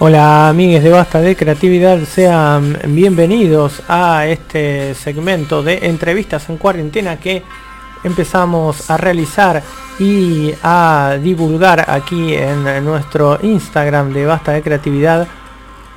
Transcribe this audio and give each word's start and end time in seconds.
Hola 0.00 0.48
amigos 0.48 0.84
de 0.84 0.90
Basta 0.90 1.20
de 1.20 1.34
Creatividad, 1.34 1.98
sean 2.04 2.78
bienvenidos 2.86 3.82
a 3.88 4.26
este 4.26 4.94
segmento 4.94 5.60
de 5.60 5.88
entrevistas 5.88 6.48
en 6.48 6.56
cuarentena 6.56 7.16
que 7.16 7.42
empezamos 8.04 8.88
a 8.92 8.96
realizar 8.96 9.60
y 9.98 10.54
a 10.62 11.18
divulgar 11.20 11.84
aquí 11.90 12.32
en 12.32 12.84
nuestro 12.84 13.40
Instagram 13.42 14.12
de 14.12 14.24
Basta 14.24 14.52
de 14.52 14.62
Creatividad 14.62 15.26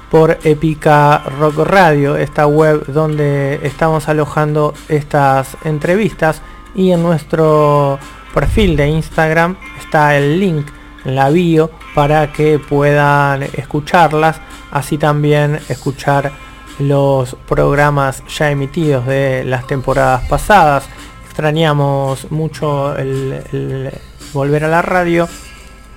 por 0.09 0.39
Epica 0.43 1.19
Rock 1.37 1.59
Radio, 1.59 2.17
esta 2.17 2.47
web 2.47 2.83
donde 2.87 3.59
estamos 3.61 4.09
alojando 4.09 4.73
estas 4.89 5.55
entrevistas. 5.63 6.41
Y 6.73 6.91
en 6.91 7.03
nuestro 7.03 7.99
perfil 8.33 8.75
de 8.77 8.87
Instagram 8.87 9.57
está 9.79 10.17
el 10.17 10.39
link 10.39 10.65
la 11.05 11.29
bio 11.29 11.71
para 11.95 12.31
que 12.31 12.59
puedan 12.59 13.43
escucharlas, 13.43 14.39
así 14.71 14.97
también 14.97 15.59
escuchar 15.69 16.31
los 16.79 17.35
programas 17.47 18.23
ya 18.27 18.51
emitidos 18.51 19.05
de 19.05 19.43
las 19.43 19.67
temporadas 19.67 20.23
pasadas. 20.27 20.85
Extrañamos 21.25 22.31
mucho 22.31 22.95
el, 22.97 23.91
volver 24.33 24.65
a 24.65 24.67
la 24.67 24.81
radio, 24.81 25.27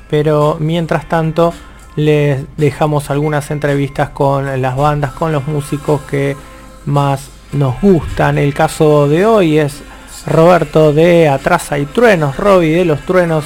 pero 0.08 0.56
mientras 0.60 1.08
tanto 1.08 1.52
les 1.96 2.44
dejamos 2.56 3.10
algunas 3.10 3.50
entrevistas 3.50 4.10
con 4.10 4.60
las 4.60 4.76
bandas, 4.76 5.12
con 5.12 5.32
los 5.32 5.46
músicos 5.46 6.02
que 6.02 6.36
más 6.86 7.30
nos 7.52 7.80
gustan. 7.80 8.38
El 8.38 8.52
caso 8.52 9.08
de 9.08 9.26
hoy 9.26 9.58
es 9.58 9.82
Roberto 10.26 10.92
de 10.92 11.28
Atrasa 11.28 11.78
y 11.78 11.86
Truenos, 11.86 12.36
Robbie 12.36 12.76
de 12.76 12.84
los 12.84 13.00
Truenos 13.00 13.44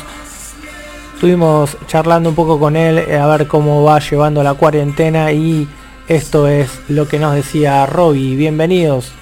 Estuvimos 1.18 1.76
charlando 1.88 2.28
un 2.28 2.36
poco 2.36 2.60
con 2.60 2.76
él 2.76 2.96
eh, 2.96 3.18
a 3.18 3.26
ver 3.26 3.48
cómo 3.48 3.82
va 3.82 3.98
llevando 3.98 4.40
la 4.44 4.54
cuarentena 4.54 5.32
y 5.32 5.66
esto 6.06 6.46
es 6.46 6.80
lo 6.88 7.08
que 7.08 7.18
nos 7.18 7.34
decía 7.34 7.84
Robbie. 7.86 8.36
Bienvenidos. 8.36 9.12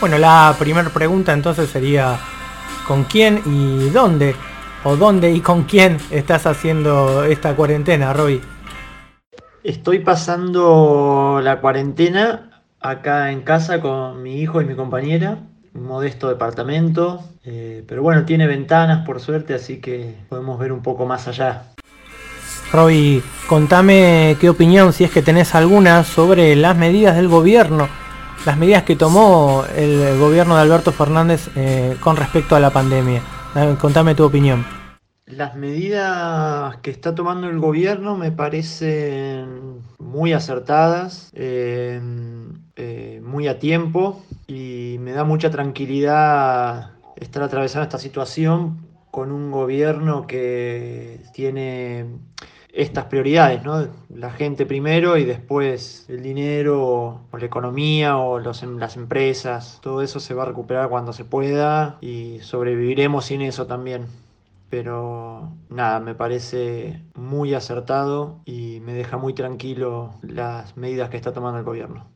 Bueno, 0.00 0.18
la 0.18 0.56
primera 0.58 0.88
pregunta 0.90 1.32
entonces 1.32 1.70
sería 1.70 2.18
¿con 2.88 3.04
quién 3.04 3.42
y 3.46 3.90
dónde? 3.90 4.34
¿O 4.82 4.96
dónde 4.96 5.30
y 5.30 5.40
con 5.40 5.62
quién 5.62 5.98
estás 6.10 6.46
haciendo 6.46 7.22
esta 7.22 7.54
cuarentena, 7.54 8.12
Robbie? 8.12 8.40
Estoy 9.62 10.00
pasando 10.00 11.40
la 11.40 11.60
cuarentena 11.60 12.64
acá 12.80 13.30
en 13.30 13.42
casa 13.42 13.80
con 13.80 14.20
mi 14.20 14.40
hijo 14.40 14.60
y 14.60 14.64
mi 14.64 14.74
compañera 14.74 15.38
un 15.78 15.86
modesto 15.86 16.28
departamento, 16.28 17.22
eh, 17.44 17.84
pero 17.86 18.02
bueno, 18.02 18.24
tiene 18.24 18.46
ventanas 18.46 19.06
por 19.06 19.20
suerte, 19.20 19.54
así 19.54 19.80
que 19.80 20.14
podemos 20.28 20.58
ver 20.58 20.72
un 20.72 20.82
poco 20.82 21.06
más 21.06 21.28
allá. 21.28 21.62
Roby, 22.72 23.22
contame 23.48 24.36
qué 24.40 24.50
opinión, 24.50 24.92
si 24.92 25.04
es 25.04 25.10
que 25.10 25.22
tenés 25.22 25.54
alguna, 25.54 26.04
sobre 26.04 26.54
las 26.56 26.76
medidas 26.76 27.16
del 27.16 27.28
gobierno, 27.28 27.88
las 28.44 28.56
medidas 28.56 28.82
que 28.82 28.96
tomó 28.96 29.64
el 29.76 30.18
gobierno 30.18 30.56
de 30.56 30.62
Alberto 30.62 30.92
Fernández 30.92 31.48
eh, 31.56 31.96
con 32.00 32.16
respecto 32.16 32.56
a 32.56 32.60
la 32.60 32.70
pandemia. 32.70 33.22
Contame 33.80 34.14
tu 34.14 34.24
opinión. 34.24 34.77
Las 35.30 35.56
medidas 35.56 36.78
que 36.78 36.90
está 36.90 37.14
tomando 37.14 37.50
el 37.50 37.58
gobierno 37.58 38.16
me 38.16 38.32
parecen 38.32 39.82
muy 39.98 40.32
acertadas, 40.32 41.32
muy 43.22 43.48
a 43.48 43.58
tiempo 43.58 44.22
y 44.46 44.96
me 45.00 45.12
da 45.12 45.24
mucha 45.24 45.50
tranquilidad 45.50 46.92
estar 47.16 47.42
atravesando 47.42 47.82
esta 47.84 47.98
situación 47.98 48.86
con 49.10 49.30
un 49.30 49.50
gobierno 49.50 50.26
que 50.26 51.20
tiene 51.34 52.06
estas 52.72 53.04
prioridades, 53.06 53.64
¿no? 53.64 53.86
La 54.08 54.30
gente 54.30 54.64
primero 54.64 55.18
y 55.18 55.24
después 55.24 56.06
el 56.08 56.22
dinero 56.22 56.86
o 57.30 57.38
la 57.38 57.44
economía 57.44 58.16
o 58.16 58.38
los, 58.38 58.62
em, 58.62 58.78
las 58.78 58.96
empresas, 58.96 59.78
todo 59.82 60.00
eso 60.02 60.20
se 60.20 60.32
va 60.34 60.44
a 60.44 60.46
recuperar 60.46 60.88
cuando 60.88 61.12
se 61.12 61.24
pueda 61.24 61.98
y 62.00 62.38
sobreviviremos 62.40 63.26
sin 63.26 63.42
eso 63.42 63.66
también. 63.66 64.06
Pero 64.70 65.52
nada, 65.70 66.00
me 66.00 66.14
parece 66.14 67.02
muy 67.14 67.54
acertado 67.54 68.40
y 68.44 68.80
me 68.80 68.92
deja 68.92 69.16
muy 69.16 69.32
tranquilo 69.32 70.14
las 70.22 70.76
medidas 70.76 71.08
que 71.08 71.16
está 71.16 71.32
tomando 71.32 71.58
el 71.58 71.64
gobierno. 71.64 72.06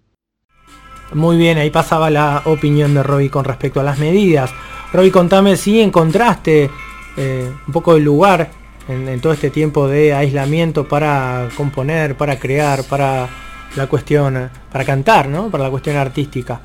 Muy 1.14 1.36
bien, 1.36 1.58
ahí 1.58 1.70
pasaba 1.70 2.10
la 2.10 2.42
opinión 2.46 2.94
de 2.94 3.02
Robbie 3.02 3.30
con 3.30 3.44
respecto 3.44 3.80
a 3.80 3.82
las 3.82 3.98
medidas. 3.98 4.50
Robbie, 4.92 5.10
contame 5.10 5.56
si 5.56 5.80
encontraste 5.80 6.70
eh, 7.16 7.52
un 7.66 7.72
poco 7.72 7.96
el 7.96 8.04
lugar 8.04 8.50
en, 8.88 9.20
todo 9.20 9.32
este 9.32 9.50
tiempo 9.50 9.88
de 9.88 10.14
aislamiento 10.14 10.88
para 10.88 11.48
componer, 11.56 12.16
para 12.16 12.38
crear, 12.38 12.84
para 12.84 13.28
la 13.76 13.86
cuestión, 13.86 14.50
para 14.70 14.84
cantar, 14.84 15.28
¿no? 15.28 15.50
Para 15.50 15.64
la 15.64 15.70
cuestión 15.70 15.96
artística. 15.96 16.60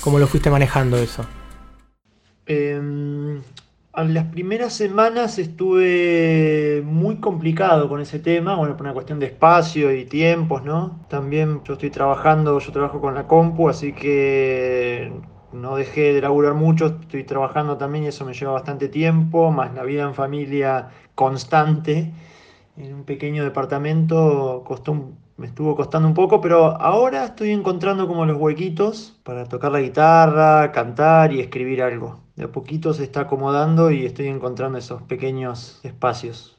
¿Cómo 0.00 0.18
lo 0.18 0.26
fuiste 0.26 0.50
manejando 0.50 0.96
eso? 0.96 1.24
Em, 3.94 4.14
las 4.14 4.24
primeras 4.26 4.72
semanas 4.72 5.38
estuve 5.38 6.82
muy 6.84 7.16
complicado 7.16 7.88
con 7.88 8.00
ese 8.00 8.18
tema, 8.18 8.56
bueno, 8.56 8.74
por 8.76 8.86
una 8.86 8.94
cuestión 8.94 9.18
de 9.18 9.26
espacio 9.26 9.94
y 9.94 10.06
tiempos, 10.06 10.64
¿no? 10.64 11.04
También 11.08 11.62
yo 11.64 11.74
estoy 11.74 11.90
trabajando, 11.90 12.58
yo 12.58 12.72
trabajo 12.72 13.00
con 13.02 13.14
la 13.14 13.26
compu, 13.26 13.68
así 13.68 13.92
que 13.92 15.12
no 15.52 15.76
dejé 15.76 16.14
de 16.14 16.22
laburar 16.22 16.54
mucho, 16.54 16.86
estoy 17.02 17.24
trabajando 17.24 17.76
también 17.76 18.04
y 18.04 18.08
eso 18.08 18.24
me 18.24 18.32
lleva 18.32 18.52
bastante 18.52 18.88
tiempo, 18.88 19.50
más 19.50 19.74
la 19.74 19.82
vida 19.82 20.04
en 20.04 20.14
familia 20.14 20.88
constante. 21.14 22.12
En 22.78 22.94
un 22.94 23.04
pequeño 23.04 23.44
departamento 23.44 24.62
costó 24.66 25.12
me 25.42 25.48
estuvo 25.48 25.74
costando 25.74 26.06
un 26.06 26.14
poco, 26.14 26.40
pero 26.40 26.80
ahora 26.80 27.24
estoy 27.24 27.50
encontrando 27.50 28.06
como 28.06 28.24
los 28.24 28.36
huequitos 28.36 29.18
para 29.24 29.44
tocar 29.46 29.72
la 29.72 29.80
guitarra, 29.80 30.70
cantar 30.70 31.32
y 31.32 31.40
escribir 31.40 31.82
algo 31.82 32.20
de 32.36 32.44
a 32.44 32.48
poquito 32.48 32.94
se 32.94 33.02
está 33.02 33.22
acomodando 33.22 33.90
y 33.90 34.06
estoy 34.06 34.28
encontrando 34.28 34.78
esos 34.78 35.02
pequeños 35.02 35.80
espacios. 35.82 36.56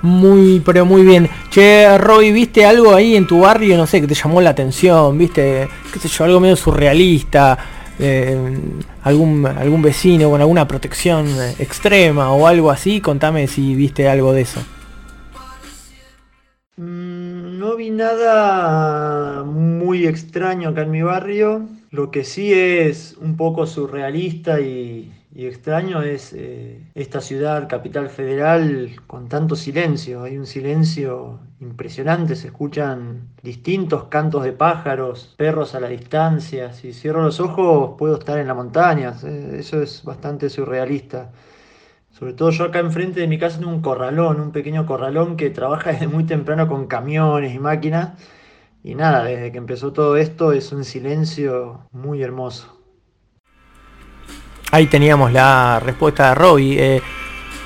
Muy, 0.00 0.62
pero 0.64 0.86
muy 0.86 1.02
bien. 1.02 1.28
Che, 1.50 1.98
Roy, 1.98 2.32
¿viste 2.32 2.64
algo 2.64 2.94
ahí 2.94 3.14
en 3.14 3.26
tu 3.26 3.40
barrio, 3.40 3.76
no 3.76 3.86
sé, 3.86 4.00
que 4.00 4.06
te 4.06 4.14
llamó 4.14 4.40
la 4.40 4.50
atención? 4.50 5.18
¿Viste, 5.18 5.68
qué 5.92 5.98
sé 5.98 6.08
yo, 6.08 6.24
algo 6.24 6.40
medio 6.40 6.56
surrealista? 6.56 7.58
Eh, 7.98 8.58
algún, 9.02 9.44
algún 9.46 9.82
vecino 9.82 10.30
con 10.30 10.40
alguna 10.40 10.66
protección 10.66 11.26
extrema 11.58 12.32
o 12.32 12.46
algo 12.46 12.70
así? 12.70 13.02
Contame 13.02 13.46
si 13.48 13.74
viste 13.74 14.08
algo 14.08 14.32
de 14.32 14.40
eso. 14.40 14.60
Nada 17.96 19.42
muy 19.44 20.06
extraño 20.06 20.70
acá 20.70 20.82
en 20.82 20.90
mi 20.90 21.02
barrio. 21.02 21.66
Lo 21.90 22.10
que 22.10 22.24
sí 22.24 22.52
es 22.52 23.16
un 23.20 23.36
poco 23.36 23.66
surrealista 23.66 24.60
y, 24.60 25.12
extraño 25.34 26.02
es 26.02 26.32
eh, 26.32 26.80
esta 26.94 27.20
ciudad, 27.20 27.68
capital 27.68 28.08
federal, 28.08 28.90
con 29.06 29.28
tanto 29.28 29.56
silencio. 29.56 30.22
Hay 30.22 30.36
un 30.36 30.46
silencio 30.46 31.40
impresionante, 31.60 32.36
se 32.36 32.48
escuchan 32.48 33.28
distintos 33.42 34.04
cantos 34.04 34.44
de 34.44 34.52
pájaros, 34.52 35.34
perros 35.36 35.74
a 35.74 35.80
la 35.80 35.88
distancia. 35.88 36.72
Si 36.72 36.92
cierro 36.92 37.22
los 37.22 37.40
ojos 37.40 37.94
puedo 37.98 38.18
estar 38.18 38.38
en 38.38 38.48
la 38.48 38.54
montaña. 38.54 39.14
Eso 39.52 39.82
es 39.82 40.02
bastante 40.04 40.50
surrealista. 40.50 41.30
Sobre 42.16 42.32
todo 42.32 42.50
yo 42.50 42.64
acá 42.64 42.78
enfrente 42.78 43.18
de 43.18 43.26
mi 43.26 43.38
casa 43.38 43.58
tengo 43.58 43.72
un 43.72 43.82
corralón, 43.82 44.40
un 44.40 44.52
pequeño 44.52 44.86
corralón 44.86 45.36
que 45.36 45.50
trabaja 45.50 45.90
desde 45.90 46.06
muy 46.06 46.22
temprano 46.22 46.68
con 46.68 46.86
camiones 46.86 47.52
y 47.52 47.58
máquinas 47.58 48.12
y 48.84 48.94
nada, 48.94 49.24
desde 49.24 49.50
que 49.50 49.58
empezó 49.58 49.92
todo 49.92 50.16
esto 50.16 50.52
es 50.52 50.70
un 50.70 50.84
silencio 50.84 51.88
muy 51.90 52.22
hermoso. 52.22 52.80
Ahí 54.70 54.86
teníamos 54.86 55.32
la 55.32 55.80
respuesta 55.80 56.28
de 56.28 56.34
Robbie. 56.36 56.96
Eh, 56.96 57.02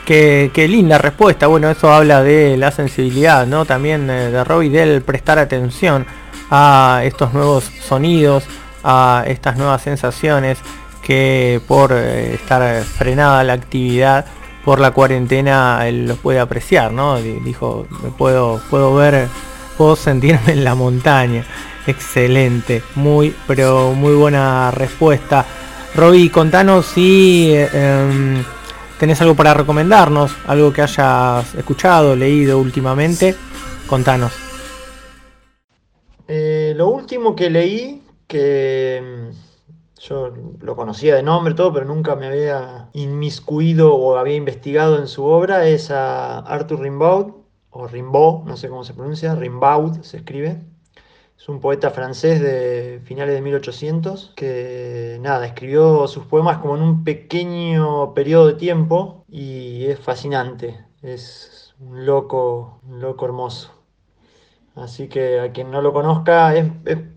qué, 0.07 0.67
linda 0.69 0.97
respuesta. 0.97 1.47
Bueno, 1.47 1.69
eso 1.69 1.93
habla 1.93 2.23
de 2.23 2.57
la 2.57 2.71
sensibilidad, 2.71 3.47
¿no? 3.47 3.67
También 3.67 4.09
eh, 4.09 4.31
de 4.31 4.45
Robbie 4.45 4.71
del 4.71 5.03
prestar 5.03 5.39
atención 5.39 6.07
a 6.51 7.03
estos 7.05 7.35
nuevos 7.35 7.65
sonidos, 7.65 8.47
a 8.83 9.25
estas 9.27 9.59
nuevas 9.59 9.83
sensaciones 9.83 10.59
que 11.09 11.63
por 11.67 11.93
eh, 11.95 12.35
estar 12.35 12.85
frenada 12.85 13.43
la 13.43 13.55
actividad 13.55 14.27
por 14.63 14.79
la 14.79 14.91
cuarentena 14.91 15.89
él 15.89 16.07
los 16.07 16.19
puede 16.19 16.39
apreciar, 16.39 16.93
¿no? 16.93 17.17
Dijo, 17.17 17.87
puedo, 18.19 18.61
puedo 18.69 18.95
ver 18.95 19.27
puedo 19.79 19.97
sentirme 19.97 20.53
en 20.53 20.65
la 20.65 20.75
montaña. 20.75 21.47
Excelente, 21.87 22.83
muy, 22.95 23.35
pero 23.47 23.95
muy 23.95 24.15
buena 24.15 24.71
respuesta. 24.71 25.47
Roby, 25.95 26.29
contanos 26.29 26.85
si 26.85 27.55
em, 27.55 28.45
tenés 29.01 29.19
algo 29.23 29.35
para 29.35 29.55
recomendarnos, 29.55 30.33
algo 30.47 30.75
que 30.75 30.83
hayas 30.83 31.55
escuchado, 31.55 32.15
leído 32.15 32.59
últimamente. 32.59 33.35
Contanos. 33.87 34.33
Eh, 36.27 36.75
lo 36.77 36.91
último 36.91 37.35
que 37.35 37.49
leí, 37.49 38.03
que 38.27 38.97
em, 38.99 39.48
Yo 40.01 40.33
lo 40.61 40.77
conocía 40.77 41.17
de 41.17 41.23
nombre 41.23 41.55
todo, 41.55 41.73
pero 41.73 41.85
nunca 41.85 42.15
me 42.15 42.27
había 42.27 42.89
inmiscuido 42.93 43.95
o 43.95 44.17
había 44.17 44.37
investigado 44.37 44.99
en 44.99 45.09
su 45.09 45.25
obra. 45.25 45.67
Es 45.67 45.91
a 45.91 46.39
Arthur 46.39 46.81
Rimbaud, 46.81 47.35
o 47.71 47.87
Rimbaud, 47.87 48.45
no 48.45 48.57
sé 48.57 48.69
cómo 48.69 48.85
se 48.85 48.95
pronuncia, 48.95 49.35
Rimbaud 49.35 50.03
se 50.03 50.19
escribe. 50.19 50.63
Es 51.37 51.49
un 51.49 51.61
poeta 51.61 51.91
francés 51.91 52.41
de 52.41 53.01
finales 53.05 53.35
de 53.35 53.43
1800 53.43 54.33
que, 54.35 55.19
nada, 55.21 55.47
escribió 55.47 56.09
sus 56.09 56.25
poemas 56.25 56.59
como 56.59 56.77
en 56.77 56.83
un 56.83 57.05
pequeño 57.05 58.13
periodo 58.15 58.49
de 58.49 58.55
tiempo 58.55 59.25
y 59.29 59.87
es 59.87 60.01
fascinante. 60.01 60.85
Es 61.03 61.75
un 61.79 62.05
loco, 62.07 62.81
un 62.89 63.01
loco 63.01 63.25
hermoso. 63.25 63.78
Así 64.81 65.09
que 65.09 65.41
a 65.41 65.53
quien 65.53 65.71
no 65.71 65.83
lo 65.83 65.93
conozca, 65.93 66.55
es, 66.55 66.67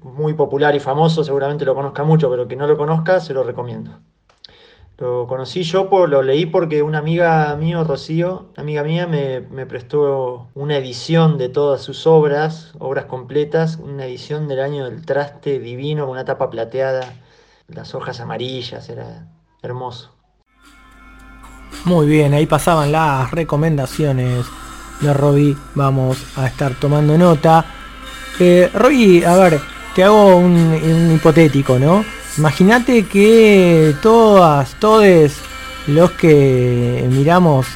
muy 0.02 0.34
popular 0.34 0.76
y 0.76 0.80
famoso, 0.80 1.24
seguramente 1.24 1.66
lo 1.66 1.76
conozca 1.76 2.04
mucho, 2.04 2.30
pero 2.30 2.48
quien 2.48 2.60
no 2.60 2.68
lo 2.68 2.78
conozca, 2.78 3.20
se 3.20 3.34
lo 3.34 3.44
recomiendo. 3.44 3.92
Lo 4.98 5.26
conocí 5.28 5.64
yo, 5.64 5.90
por, 5.90 6.10
lo 6.10 6.22
leí 6.22 6.46
porque 6.46 6.84
una 6.84 7.00
amiga 7.00 7.56
mío, 7.56 7.84
Rocío, 7.84 8.50
amiga 8.56 8.84
mía, 8.84 9.08
me, 9.08 9.42
me, 9.42 9.66
prestó 9.66 10.50
una 10.54 10.78
edición 10.78 11.38
de 11.40 11.50
todas 11.50 11.82
sus 11.82 12.06
obras, 12.06 12.74
obras 12.78 13.06
completas, 13.06 13.78
una 13.78 14.06
edición 14.06 14.48
del 14.48 14.60
año 14.60 14.86
del 14.86 15.04
traste 15.06 15.60
divino, 15.60 16.04
con 16.04 16.12
una 16.12 16.26
tapa 16.26 16.52
plateada, 16.52 17.14
las 17.68 17.96
hojas 17.96 18.20
amarillas, 18.20 18.90
era 18.90 19.28
hermoso. 19.64 20.12
Muy 21.86 22.06
bien, 22.06 22.34
ahí 22.34 22.46
pasaban 22.46 22.92
las 22.92 23.32
recomendaciones 23.32 24.46
de 25.02 25.14
Robbie, 25.14 25.58
vamos 25.76 26.18
a 26.38 26.48
estar 26.48 26.74
tomando 26.76 27.18
nota. 27.18 27.66
Eh, 28.40 28.70
Robbie, 28.74 29.26
a 29.26 29.36
ver, 29.36 29.60
te 29.96 30.04
hago 30.04 30.38
un, 30.38 31.12
hipotético, 31.16 31.78
¿no? 31.78 32.06
Imagínate 32.38 33.06
que 33.06 33.94
todas, 34.02 34.76
todos 34.80 35.34
los 35.88 36.12
que 36.12 37.06
miramos 37.12 37.68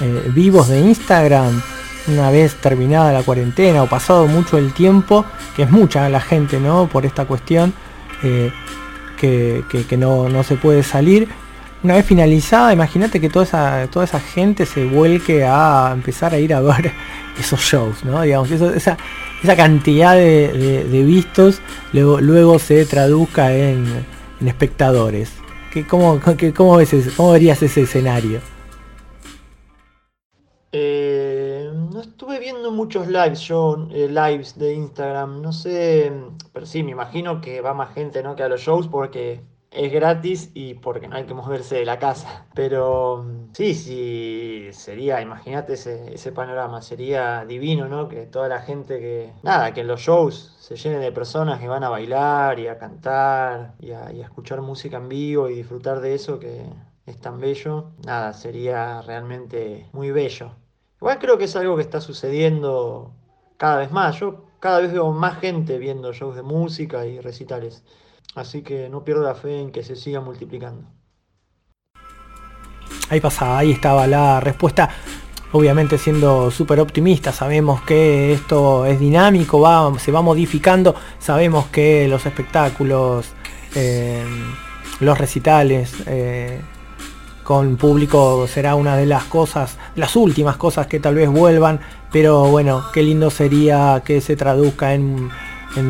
eh, 0.00 0.30
vivos 0.34 0.68
de 0.68 0.80
Instagram, 0.80 1.60
una 2.06 2.30
vez 2.30 2.54
terminada 2.54 3.12
la 3.12 3.22
cuarentena 3.22 3.82
o 3.82 3.86
pasado 3.86 4.26
mucho 4.26 4.56
el 4.56 4.72
tiempo, 4.72 5.26
que 5.54 5.64
es 5.64 5.70
mucha 5.70 6.08
la 6.08 6.20
gente, 6.20 6.58
¿no? 6.58 6.88
Por 6.88 7.04
esta 7.04 7.26
cuestión 7.26 7.74
eh, 8.22 8.50
que, 9.18 9.64
que, 9.68 9.84
que 9.84 9.96
no, 9.96 10.28
no, 10.28 10.42
se 10.42 10.56
puede 10.56 10.82
salir. 10.82 11.28
Una 11.82 11.94
vez 11.94 12.04
finalizada, 12.04 12.74
imagínate 12.74 13.22
que 13.22 13.30
toda 13.30 13.46
esa, 13.46 13.88
toda 13.90 14.04
esa 14.04 14.20
gente 14.20 14.66
se 14.66 14.84
vuelque 14.84 15.44
a 15.44 15.90
empezar 15.94 16.34
a 16.34 16.38
ir 16.38 16.52
a 16.52 16.60
ver 16.60 16.92
esos 17.38 17.60
shows, 17.60 18.04
¿no? 18.04 18.20
Digamos, 18.20 18.50
esa, 18.50 18.98
esa 19.42 19.56
cantidad 19.56 20.14
de, 20.14 21.02
vistos 21.06 21.62
luego, 21.94 22.20
luego, 22.20 22.58
se 22.58 22.84
traduzca 22.84 23.54
en, 23.54 24.04
espectadores. 24.44 25.32
¿Qué, 25.72 25.86
cómo, 25.86 26.20
qué, 26.36 26.52
¿Cómo 26.52 26.76
verías 26.76 27.62
ese 27.62 27.82
escenario? 27.82 28.40
Eh, 30.72 31.70
no 31.90 32.00
estuve 32.00 32.38
viendo 32.38 32.70
muchos 32.72 33.08
lives 33.08 33.40
yo, 33.40 33.88
eh, 33.90 34.06
lives 34.06 34.58
de 34.58 34.74
Instagram, 34.74 35.40
no 35.40 35.52
sé, 35.52 36.12
pero 36.52 36.66
sí, 36.66 36.82
me 36.82 36.90
imagino 36.90 37.40
que 37.40 37.62
va 37.62 37.72
más 37.72 37.94
gente 37.94 38.22
¿no? 38.22 38.36
que 38.36 38.42
a 38.42 38.48
los 38.48 38.60
shows 38.60 38.86
porque 38.86 39.40
es 39.70 39.92
gratis 39.92 40.50
y 40.54 40.74
porque 40.74 41.06
no 41.08 41.16
hay 41.16 41.24
que 41.24 41.34
moverse 41.34 41.76
de 41.76 41.84
la 41.84 41.98
casa. 41.98 42.46
Pero 42.54 43.24
sí, 43.52 43.74
sí, 43.74 44.68
sería, 44.72 45.20
imagínate 45.20 45.74
ese, 45.74 46.14
ese, 46.14 46.32
panorama, 46.32 46.82
sería 46.82 47.44
divino, 47.44 47.88
¿no? 47.88 48.08
Que 48.08 48.26
toda 48.26 48.48
la 48.48 48.60
gente 48.60 48.98
que, 48.98 49.32
nada, 49.42 49.72
que 49.72 49.82
en 49.82 49.86
los 49.88 50.00
shows 50.00 50.56
se 50.58 50.76
llenen 50.76 51.00
de 51.00 51.12
personas 51.12 51.60
que 51.60 51.68
van 51.68 51.84
a 51.84 51.88
bailar 51.88 52.58
y 52.58 52.68
a 52.68 52.78
cantar 52.78 53.74
y 53.78 53.92
a, 53.92 54.12
y 54.12 54.22
a 54.22 54.24
escuchar 54.24 54.60
música 54.62 54.96
en 54.96 55.08
vivo 55.08 55.48
y 55.48 55.54
disfrutar 55.54 56.00
de 56.00 56.14
eso 56.14 56.38
que 56.38 56.64
es 57.06 57.18
tan 57.20 57.40
bello. 57.40 57.92
Nada, 58.04 58.32
sería 58.32 59.02
realmente 59.02 59.88
muy 59.92 60.10
bello. 60.10 60.52
Igual 61.00 61.18
creo 61.18 61.38
que 61.38 61.44
es 61.44 61.56
algo 61.56 61.76
que 61.76 61.82
está 61.82 62.00
sucediendo 62.00 63.12
cada 63.56 63.78
vez 63.78 63.90
más. 63.92 64.18
Yo 64.18 64.44
cada 64.60 64.80
vez 64.80 64.92
veo 64.92 65.12
más 65.12 65.38
gente 65.40 65.78
viendo 65.78 66.12
shows 66.12 66.36
de 66.36 66.42
música 66.42 67.06
y 67.06 67.20
recitales. 67.20 67.82
Así 68.34 68.62
que 68.62 68.88
no 68.88 69.04
pierdo 69.04 69.22
la 69.22 69.34
fe 69.34 69.60
en 69.60 69.72
que 69.72 69.82
se 69.82 69.96
siga 69.96 70.20
multiplicando. 70.20 70.84
Ahí 73.08 73.20
pasaba, 73.20 73.58
ahí 73.58 73.72
estaba 73.72 74.06
la 74.06 74.40
respuesta. 74.40 74.88
Obviamente 75.52 75.98
siendo 75.98 76.52
súper 76.52 76.78
optimista, 76.78 77.32
sabemos 77.32 77.82
que 77.82 78.32
esto 78.32 78.86
es 78.86 79.00
dinámico, 79.00 79.58
se 79.98 80.12
va 80.12 80.22
modificando, 80.22 80.94
sabemos 81.18 81.66
que 81.66 82.06
los 82.06 82.24
espectáculos, 82.24 83.26
eh, 83.74 84.24
los 85.00 85.18
recitales 85.18 85.92
eh, 86.06 86.60
con 87.42 87.76
público 87.76 88.46
será 88.46 88.76
una 88.76 88.96
de 88.96 89.06
las 89.06 89.24
cosas, 89.24 89.76
las 89.96 90.14
últimas 90.14 90.56
cosas 90.56 90.86
que 90.86 91.00
tal 91.00 91.16
vez 91.16 91.28
vuelvan, 91.28 91.80
pero 92.12 92.44
bueno, 92.44 92.84
qué 92.92 93.02
lindo 93.02 93.28
sería 93.28 94.02
que 94.04 94.20
se 94.20 94.36
traduzca 94.36 94.94
en 94.94 95.30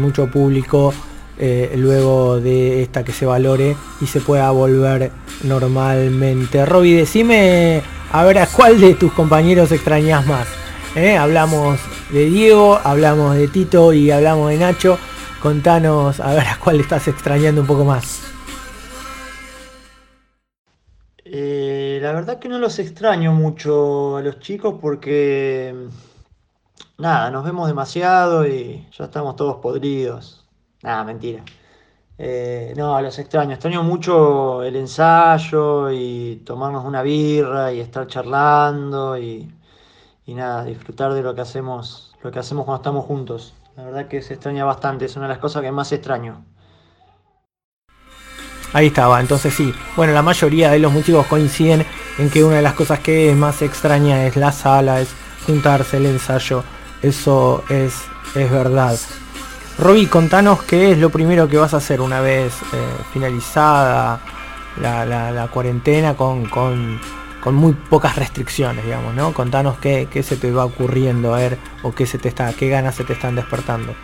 mucho 0.00 0.30
público 0.30 0.94
eh, 1.42 1.72
luego 1.74 2.38
de 2.38 2.82
esta 2.82 3.02
que 3.02 3.12
se 3.12 3.24
valore 3.24 3.74
y 4.02 4.06
se 4.06 4.20
pueda 4.20 4.50
volver 4.50 5.10
normalmente. 5.42 6.66
Roby, 6.66 6.92
decime 6.92 7.82
a 8.12 8.24
ver 8.24 8.40
a 8.40 8.46
cuál 8.46 8.78
de 8.78 8.94
tus 8.94 9.10
compañeros 9.12 9.72
extrañas 9.72 10.26
más. 10.26 10.46
¿Eh? 10.94 11.16
Hablamos 11.16 11.80
de 12.10 12.26
Diego, 12.26 12.78
hablamos 12.84 13.36
de 13.36 13.48
Tito 13.48 13.94
y 13.94 14.10
hablamos 14.10 14.50
de 14.50 14.58
Nacho. 14.58 14.98
Contanos 15.40 16.20
a 16.20 16.34
ver 16.34 16.46
a 16.46 16.58
cuál 16.62 16.78
estás 16.78 17.08
extrañando 17.08 17.62
un 17.62 17.66
poco 17.66 17.86
más. 17.86 18.20
Eh, 21.24 22.00
la 22.02 22.12
verdad 22.12 22.38
que 22.38 22.50
no 22.50 22.58
los 22.58 22.78
extraño 22.78 23.32
mucho 23.32 24.18
a 24.18 24.20
los 24.20 24.40
chicos 24.40 24.74
porque 24.78 25.74
nada, 26.98 27.30
nos 27.30 27.44
vemos 27.44 27.66
demasiado 27.66 28.46
y 28.46 28.86
ya 28.92 29.04
estamos 29.04 29.36
todos 29.36 29.56
podridos. 29.56 30.39
Nada, 30.82 31.04
mentira. 31.04 31.44
Eh, 32.18 32.74
no, 32.76 33.00
los 33.00 33.18
extraño. 33.18 33.52
Extraño 33.54 33.82
mucho 33.82 34.62
el 34.62 34.76
ensayo 34.76 35.90
y 35.90 36.42
tomarnos 36.44 36.84
una 36.84 37.02
birra 37.02 37.72
y 37.72 37.80
estar 37.80 38.06
charlando 38.06 39.16
y, 39.18 39.50
y, 40.26 40.34
nada, 40.34 40.64
disfrutar 40.64 41.14
de 41.14 41.22
lo 41.22 41.34
que 41.34 41.40
hacemos, 41.42 42.14
lo 42.22 42.30
que 42.30 42.38
hacemos 42.38 42.64
cuando 42.64 42.82
estamos 42.82 43.06
juntos. 43.06 43.54
La 43.76 43.84
verdad 43.84 44.08
que 44.08 44.20
se 44.22 44.34
extraña 44.34 44.64
bastante, 44.64 45.06
es 45.06 45.16
una 45.16 45.26
de 45.26 45.30
las 45.30 45.38
cosas 45.38 45.62
que 45.62 45.72
más 45.72 45.92
extraño. 45.92 46.44
Ahí 48.72 48.88
estaba, 48.88 49.20
entonces 49.20 49.54
sí. 49.54 49.72
Bueno, 49.96 50.12
la 50.12 50.22
mayoría 50.22 50.70
de 50.70 50.78
los 50.78 50.92
músicos 50.92 51.26
coinciden 51.26 51.84
en 52.18 52.30
que 52.30 52.44
una 52.44 52.56
de 52.56 52.62
las 52.62 52.74
cosas 52.74 53.00
que 53.00 53.34
más 53.34 53.62
extraña 53.62 54.26
es 54.26 54.36
la 54.36 54.52
sala, 54.52 55.00
es 55.00 55.14
juntarse, 55.46 55.96
el 55.96 56.06
ensayo. 56.06 56.62
Eso 57.02 57.64
es, 57.68 57.94
es 58.34 58.50
verdad. 58.50 58.96
Roby, 59.78 60.06
contanos 60.06 60.62
qué 60.62 60.92
es 60.92 60.98
lo 60.98 61.10
primero 61.10 61.48
que 61.48 61.56
vas 61.56 61.74
a 61.74 61.78
hacer 61.78 62.00
una 62.00 62.20
vez 62.20 62.54
eh, 62.72 62.76
finalizada 63.12 64.20
la, 64.80 65.48
cuarentena 65.52 66.14
con, 66.14 66.46
con, 66.46 67.00
con, 67.42 67.54
muy 67.54 67.72
pocas 67.72 68.16
restricciones, 68.16 68.84
digamos, 68.84 69.14
¿no? 69.14 69.32
Contanos 69.32 69.78
qué, 69.78 70.08
qué, 70.10 70.22
se 70.22 70.36
te 70.36 70.52
va 70.52 70.64
ocurriendo, 70.64 71.34
a 71.34 71.38
ver, 71.38 71.58
o 71.82 71.92
qué 71.92 72.06
se 72.06 72.18
te 72.18 72.28
está, 72.28 72.52
qué 72.52 72.68
ganas 72.68 72.94
se 72.94 73.04
te 73.04 73.14
están 73.14 73.34
despertando. 73.36 73.94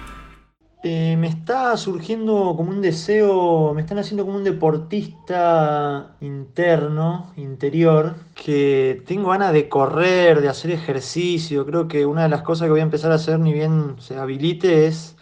Eh, 0.88 1.16
me 1.16 1.26
está 1.26 1.76
surgiendo 1.76 2.54
como 2.56 2.70
un 2.70 2.80
deseo, 2.80 3.74
me 3.74 3.80
están 3.80 3.98
haciendo 3.98 4.24
como 4.24 4.36
un 4.38 4.44
deportista 4.44 6.16
interno, 6.20 7.32
interior, 7.36 8.14
que 8.36 9.02
tengo 9.04 9.30
ganas 9.30 9.52
de 9.52 9.68
correr, 9.68 10.40
de 10.40 10.48
hacer 10.48 10.70
ejercicio. 10.70 11.66
Creo 11.66 11.88
que 11.88 12.06
una 12.06 12.22
de 12.22 12.28
las 12.28 12.42
cosas 12.42 12.66
que 12.66 12.70
voy 12.70 12.80
a 12.80 12.84
empezar 12.84 13.10
a 13.10 13.16
hacer, 13.16 13.40
ni 13.40 13.52
bien 13.52 13.96
se 13.98 14.16
habilite, 14.16 14.86
es 14.86 15.16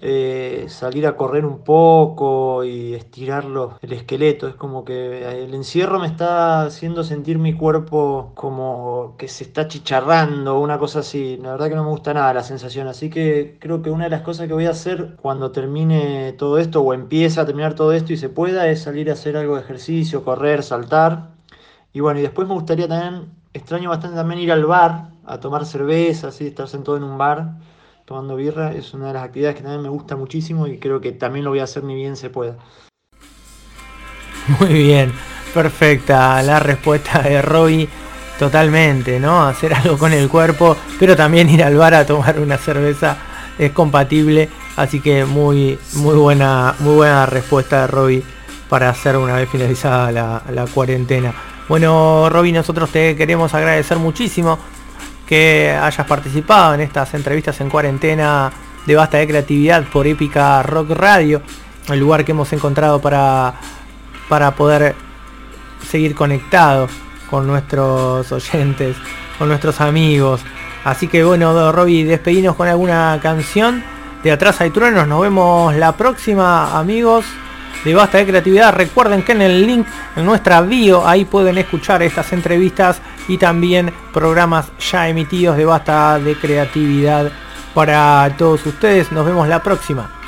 eh, 0.00 0.66
salir 0.68 1.06
a 1.06 1.16
correr 1.16 1.44
un 1.44 1.64
poco 1.64 2.64
y 2.64 2.94
estirarlo 2.94 3.78
el 3.82 3.92
esqueleto. 3.92 4.48
Es 4.48 4.54
como 4.54 4.84
que 4.84 5.44
el 5.44 5.54
encierro 5.54 5.98
me 5.98 6.06
está 6.06 6.62
haciendo 6.62 7.04
sentir 7.04 7.38
mi 7.38 7.54
cuerpo 7.54 8.32
como 8.34 9.14
que 9.18 9.28
se 9.28 9.44
está 9.44 9.68
chicharrando, 9.68 10.58
una 10.60 10.78
cosa 10.78 11.00
así. 11.00 11.36
La 11.42 11.52
verdad 11.52 11.68
que 11.68 11.74
no 11.74 11.84
me 11.84 11.90
gusta 11.90 12.14
nada 12.14 12.32
la 12.34 12.42
sensación. 12.42 12.86
Así 12.88 13.10
que 13.10 13.56
creo 13.60 13.82
que 13.82 13.90
una 13.90 14.04
de 14.04 14.10
las 14.10 14.22
cosas 14.22 14.46
que 14.46 14.54
voy 14.54 14.66
a 14.66 14.70
hacer 14.70 15.16
cuando 15.20 15.50
termine 15.52 16.32
todo 16.34 16.58
esto 16.58 16.80
o 16.82 16.94
empiece 16.94 17.40
a 17.40 17.46
terminar 17.46 17.74
todo 17.74 17.92
esto 17.92 18.12
y 18.12 18.16
se 18.16 18.28
pueda 18.28 18.68
es 18.68 18.82
salir 18.82 19.10
a 19.10 19.14
hacer 19.14 19.36
algo 19.36 19.56
de 19.56 19.62
ejercicio, 19.62 20.24
correr, 20.24 20.62
saltar. 20.62 21.30
Y 21.92 22.00
bueno, 22.00 22.20
y 22.20 22.22
después 22.22 22.46
me 22.48 22.54
gustaría 22.54 22.88
también, 22.88 23.32
extraño 23.52 23.90
bastante 23.90 24.16
también 24.16 24.40
ir 24.40 24.52
al 24.52 24.64
bar 24.66 25.10
a 25.26 25.40
tomar 25.40 25.66
cerveza, 25.66 26.28
así, 26.28 26.46
estar 26.46 26.68
sentado 26.68 26.96
en 26.96 27.02
un 27.04 27.18
bar 27.18 27.56
tomando 28.08 28.34
birra 28.36 28.72
es 28.72 28.94
una 28.94 29.08
de 29.08 29.12
las 29.12 29.24
actividades 29.24 29.56
que 29.56 29.62
también 29.62 29.82
me 29.82 29.90
gusta 29.90 30.16
muchísimo 30.16 30.66
y 30.66 30.78
creo 30.78 31.00
que 31.00 31.12
también 31.12 31.44
lo 31.44 31.50
voy 31.50 31.60
a 31.60 31.64
hacer 31.64 31.84
ni 31.84 31.94
bien 31.94 32.16
se 32.16 32.30
pueda. 32.30 32.56
Muy 34.60 34.72
bien, 34.72 35.12
perfecta 35.52 36.42
la 36.42 36.58
respuesta 36.58 37.20
de 37.20 37.42
Robbie. 37.42 37.88
Totalmente, 38.38 39.20
¿no? 39.20 39.42
Hacer 39.42 39.74
algo 39.74 39.98
con 39.98 40.12
el 40.12 40.28
cuerpo, 40.28 40.76
pero 40.98 41.14
también 41.14 41.50
ir 41.50 41.62
al 41.62 41.76
bar 41.76 41.92
a 41.92 42.06
tomar 42.06 42.38
una 42.38 42.56
cerveza 42.56 43.18
es 43.58 43.72
compatible 43.72 44.48
Así 44.78 45.00
que 45.00 45.24
muy, 45.24 45.76
muy 45.94 46.14
buena, 46.14 46.76
muy 46.78 46.94
buena 46.94 47.26
respuesta 47.26 47.80
de 47.80 47.86
Robbie 47.88 48.22
para 48.68 48.90
hacer 48.90 49.16
una 49.16 49.34
vez 49.34 49.48
finalizada 49.48 50.12
la, 50.12 50.66
cuarentena. 50.72 51.34
Bueno, 51.68 52.28
Robbie, 52.30 52.52
nosotros 52.52 52.88
te 52.90 53.16
queremos 53.16 53.52
agradecer 53.54 53.98
muchísimo 53.98 54.56
que 55.28 55.78
hayas 55.78 56.06
participado 56.06 56.74
en 56.74 56.80
estas 56.80 57.12
entrevistas 57.12 57.60
en 57.60 57.68
cuarentena 57.68 58.50
de 58.86 58.96
Basta 58.96 59.18
de 59.18 59.28
Creatividad 59.28 59.84
por 59.84 60.06
Épica 60.06 60.62
Rock 60.62 60.92
Radio, 60.92 61.42
el 61.88 62.00
lugar 62.00 62.24
que 62.24 62.32
hemos 62.32 62.50
encontrado 62.54 62.98
para, 62.98 63.52
para 64.30 64.52
poder 64.52 64.94
seguir 65.86 66.14
conectados 66.14 66.90
con 67.28 67.46
nuestros 67.46 68.32
oyentes, 68.32 68.96
con 69.38 69.48
nuestros 69.48 69.82
amigos. 69.82 70.40
Así 70.84 71.08
que 71.08 71.22
bueno, 71.22 71.72
Robbie, 71.72 72.06
despedimos 72.06 72.56
con 72.56 72.66
alguna 72.66 73.18
canción 73.22 73.84
de 74.22 74.32
Atrás 74.32 74.62
hay 74.62 74.70
truenos. 74.70 75.06
Nos 75.06 75.20
vemos 75.20 75.74
la 75.74 75.92
próxima, 75.92 76.78
amigos 76.78 77.26
de 77.84 77.94
Basta 77.94 78.16
de 78.16 78.26
Creatividad. 78.26 78.72
Recuerden 78.72 79.22
que 79.22 79.32
en 79.32 79.42
el 79.42 79.66
link 79.66 79.86
en 80.16 80.24
nuestra 80.24 80.62
bio 80.62 81.06
ahí 81.06 81.26
pueden 81.26 81.58
escuchar 81.58 82.02
estas 82.02 82.32
entrevistas 82.32 83.02
y 83.28 83.38
también 83.38 83.92
programas 84.12 84.72
ya 84.78 85.08
emitidos 85.08 85.56
de 85.56 85.66
Basta 85.66 86.18
de 86.18 86.34
Creatividad 86.34 87.30
para 87.74 88.34
todos 88.36 88.66
ustedes. 88.66 89.12
Nos 89.12 89.24
vemos 89.24 89.46
la 89.46 89.62
próxima. 89.62 90.18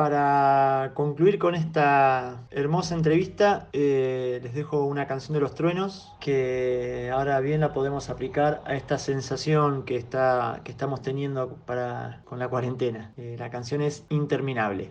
Para 0.00 0.92
concluir 0.94 1.38
con 1.38 1.54
esta 1.54 2.46
hermosa 2.50 2.94
entrevista, 2.94 3.68
eh, 3.74 4.40
les 4.42 4.54
dejo 4.54 4.86
una 4.86 5.06
canción 5.06 5.34
de 5.34 5.40
los 5.40 5.54
truenos 5.54 6.14
que 6.20 7.10
ahora 7.12 7.38
bien 7.40 7.60
la 7.60 7.74
podemos 7.74 8.08
aplicar 8.08 8.62
a 8.64 8.76
esta 8.76 8.96
sensación 8.96 9.82
que, 9.82 9.96
está, 9.96 10.62
que 10.64 10.70
estamos 10.70 11.02
teniendo 11.02 11.56
para, 11.66 12.22
con 12.24 12.38
la 12.38 12.48
cuarentena. 12.48 13.12
Eh, 13.18 13.36
la 13.38 13.50
canción 13.50 13.82
es 13.82 14.06
Interminable. 14.08 14.90